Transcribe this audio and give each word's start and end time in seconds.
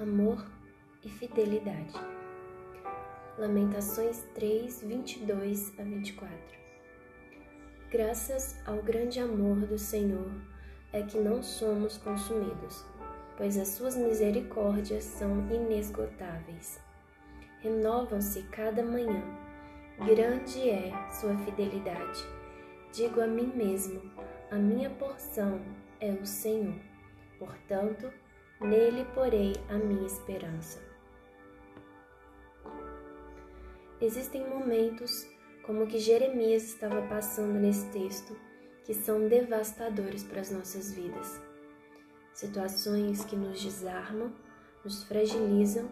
amor 0.00 0.44
e 1.02 1.08
fidelidade. 1.08 1.94
Lamentações 3.38 4.24
3, 4.34 4.82
22 4.82 5.72
a 5.78 5.82
24. 5.82 6.30
Graças 7.90 8.60
ao 8.66 8.82
grande 8.82 9.20
amor 9.20 9.56
do 9.66 9.78
Senhor 9.78 10.30
é 10.92 11.02
que 11.02 11.18
não 11.18 11.42
somos 11.42 11.96
consumidos, 11.96 12.84
pois 13.38 13.56
as 13.56 13.68
suas 13.68 13.96
misericórdias 13.96 15.04
são 15.04 15.38
inesgotáveis. 15.50 16.78
Renovam-se 17.60 18.42
cada 18.44 18.82
manhã. 18.82 19.22
Grande 20.04 20.68
é 20.68 20.92
sua 21.10 21.36
fidelidade. 21.38 22.22
Digo 22.92 23.22
a 23.22 23.26
mim 23.26 23.50
mesmo: 23.54 24.02
a 24.50 24.56
minha 24.56 24.90
porção 24.90 25.58
é 26.00 26.10
o 26.10 26.26
Senhor. 26.26 26.78
Portanto, 27.38 28.12
Nele 28.58 29.04
porei 29.14 29.52
a 29.68 29.74
minha 29.74 30.06
esperança. 30.06 30.82
Existem 34.00 34.48
momentos, 34.48 35.28
como 35.62 35.84
o 35.84 35.86
que 35.86 35.98
Jeremias 35.98 36.62
estava 36.64 37.02
passando 37.02 37.52
nesse 37.52 37.84
texto, 37.90 38.34
que 38.82 38.94
são 38.94 39.28
devastadores 39.28 40.24
para 40.24 40.40
as 40.40 40.50
nossas 40.50 40.90
vidas. 40.90 41.38
Situações 42.32 43.26
que 43.26 43.36
nos 43.36 43.62
desarmam, 43.62 44.32
nos 44.82 45.04
fragilizam 45.04 45.86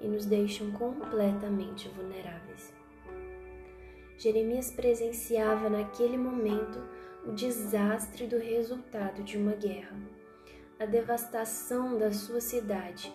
e 0.00 0.08
nos 0.08 0.26
deixam 0.26 0.72
completamente 0.72 1.88
vulneráveis. 1.90 2.74
Jeremias 4.16 4.72
presenciava 4.72 5.70
naquele 5.70 6.18
momento 6.18 6.82
o 7.24 7.30
desastre 7.30 8.26
do 8.26 8.38
resultado 8.38 9.22
de 9.22 9.38
uma 9.38 9.52
guerra 9.52 9.96
a 10.78 10.86
devastação 10.86 11.98
da 11.98 12.12
sua 12.12 12.40
cidade. 12.40 13.12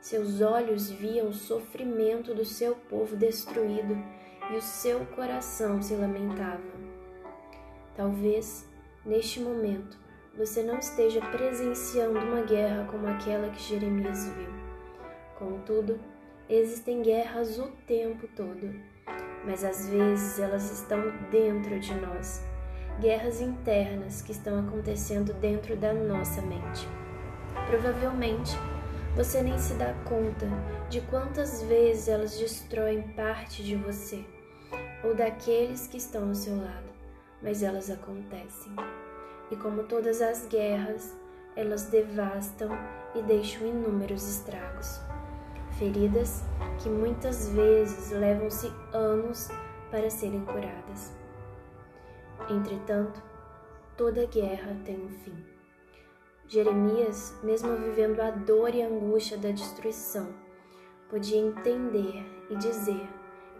Seus 0.00 0.40
olhos 0.40 0.90
viam 0.90 1.28
o 1.28 1.32
sofrimento 1.32 2.34
do 2.34 2.44
seu 2.44 2.74
povo 2.74 3.14
destruído 3.14 3.96
e 4.50 4.56
o 4.56 4.60
seu 4.62 5.06
coração 5.06 5.80
se 5.80 5.94
lamentava. 5.94 6.60
Talvez, 7.94 8.68
neste 9.06 9.40
momento, 9.40 9.96
você 10.36 10.62
não 10.62 10.78
esteja 10.78 11.20
presenciando 11.20 12.18
uma 12.18 12.42
guerra 12.42 12.88
como 12.90 13.06
aquela 13.06 13.48
que 13.50 13.62
Jeremias 13.62 14.28
viu. 14.30 14.50
Contudo, 15.38 16.00
existem 16.48 17.02
guerras 17.02 17.58
o 17.58 17.68
tempo 17.86 18.26
todo, 18.34 18.74
mas 19.44 19.62
às 19.62 19.88
vezes 19.88 20.40
elas 20.40 20.70
estão 20.70 21.00
dentro 21.30 21.78
de 21.78 21.94
nós 21.94 22.42
guerras 23.00 23.40
internas 23.40 24.22
que 24.22 24.32
estão 24.32 24.58
acontecendo 24.58 25.32
dentro 25.34 25.76
da 25.76 25.92
nossa 25.92 26.42
mente. 26.42 26.88
Provavelmente 27.68 28.56
você 29.14 29.42
nem 29.42 29.58
se 29.58 29.74
dá 29.74 29.94
conta 30.04 30.46
de 30.88 31.00
quantas 31.02 31.62
vezes 31.62 32.08
elas 32.08 32.36
destroem 32.36 33.02
parte 33.16 33.62
de 33.62 33.76
você 33.76 34.24
ou 35.04 35.14
daqueles 35.14 35.86
que 35.86 35.96
estão 35.96 36.28
ao 36.28 36.34
seu 36.34 36.56
lado, 36.56 36.88
mas 37.42 37.62
elas 37.62 37.90
acontecem. 37.90 38.72
E 39.50 39.56
como 39.56 39.84
todas 39.84 40.20
as 40.20 40.46
guerras, 40.46 41.16
elas 41.56 41.84
devastam 41.84 42.70
e 43.14 43.22
deixam 43.22 43.66
inúmeros 43.66 44.28
estragos. 44.28 45.00
Feridas 45.78 46.42
que 46.82 46.88
muitas 46.88 47.48
vezes 47.50 48.10
levam-se 48.10 48.72
anos 48.92 49.48
para 49.90 50.10
serem 50.10 50.40
curadas. 50.44 51.12
Entretanto, 52.48 53.22
toda 53.96 54.26
guerra 54.26 54.76
tem 54.84 54.96
um 55.04 55.10
fim. 55.10 55.44
Jeremias, 56.46 57.38
mesmo 57.42 57.76
vivendo 57.76 58.20
a 58.20 58.30
dor 58.30 58.74
e 58.74 58.82
a 58.82 58.86
angústia 58.86 59.36
da 59.36 59.50
destruição, 59.50 60.32
podia 61.10 61.38
entender 61.38 62.24
e 62.48 62.56
dizer 62.56 63.06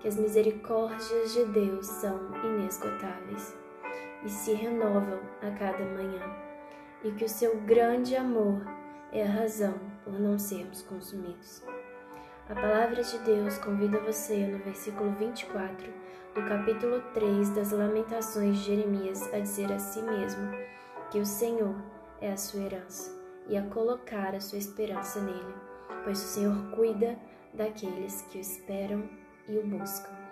que 0.01 0.09
as 0.09 0.17
misericórdias 0.17 1.33
de 1.33 1.45
Deus 1.47 1.87
são 1.87 2.19
inesgotáveis 2.45 3.55
e 4.25 4.29
se 4.29 4.55
renovam 4.55 5.21
a 5.43 5.51
cada 5.59 5.85
manhã, 5.85 6.23
e 7.05 7.11
que 7.13 7.25
o 7.25 7.29
seu 7.29 7.61
grande 7.61 8.17
amor 8.17 8.63
é 9.13 9.23
a 9.23 9.31
razão 9.31 9.75
por 10.05 10.19
não 10.19 10.39
sermos 10.39 10.83
consumidos. 10.83 11.63
A 12.49 12.55
palavra 12.55 13.03
de 13.03 13.19
Deus 13.19 13.59
convida 13.59 14.01
você 14.01 14.47
no 14.47 14.57
versículo 14.61 15.13
24 15.17 15.93
do 16.35 16.49
capítulo 16.49 17.03
3 17.13 17.51
das 17.51 17.73
Lamentações 17.73 18.57
de 18.57 18.65
Jeremias 18.65 19.23
a 19.35 19.39
dizer 19.39 19.71
a 19.71 19.79
si 19.79 20.01
mesmo 20.01 20.51
que 21.11 21.21
o 21.21 21.27
Senhor 21.27 21.75
é 22.23 22.33
a 22.33 22.39
sua 22.39 22.63
herança 22.63 23.15
e 23.49 23.57
a 23.59 23.67
colocar 23.67 24.35
a 24.35 24.41
sua 24.41 24.57
esperança 24.57 25.21
nele, 25.21 25.55
pois 26.05 26.23
o 26.23 26.27
Senhor 26.27 26.71
cuida 26.71 27.19
daqueles 27.53 28.23
que 28.31 28.39
o 28.39 28.41
esperam 28.41 29.07
e 29.47 29.59
o 29.59 29.67
buscam. 29.67 30.28